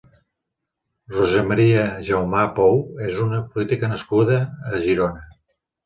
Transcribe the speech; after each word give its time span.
Rosa 1.15 1.43
Maria 1.51 1.83
Jaumà 2.09 2.47
Pou 2.61 2.83
és 3.11 3.23
una 3.29 3.45
política 3.55 3.95
nascuda 3.97 4.45
a 4.75 4.85
Girona. 4.91 5.29